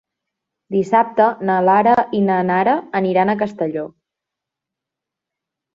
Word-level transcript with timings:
Dissabte 0.75 1.27
na 1.49 1.59
Lara 1.67 1.93
i 2.21 2.23
na 2.31 2.39
Nara 2.49 2.75
aniran 3.03 3.31
a 3.31 3.39
Castelló. 3.45 3.87